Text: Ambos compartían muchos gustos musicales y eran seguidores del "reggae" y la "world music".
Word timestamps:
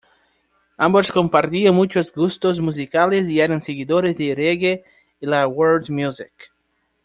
Ambos 0.77 1.11
compartían 1.11 1.75
muchos 1.75 2.11
gustos 2.11 2.59
musicales 2.59 3.29
y 3.29 3.39
eran 3.39 3.61
seguidores 3.61 4.17
del 4.17 4.35
"reggae" 4.35 4.83
y 5.19 5.27
la 5.27 5.45
"world 5.47 5.91
music". 5.91 6.51